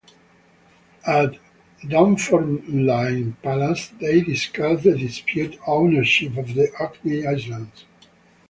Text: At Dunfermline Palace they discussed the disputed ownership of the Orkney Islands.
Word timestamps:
At 1.05 1.35
Dunfermline 1.87 3.33
Palace 3.43 3.89
they 3.99 4.21
discussed 4.21 4.81
the 4.83 4.97
disputed 4.97 5.59
ownership 5.67 6.37
of 6.37 6.55
the 6.55 6.71
Orkney 6.79 7.23
Islands. 7.27 7.85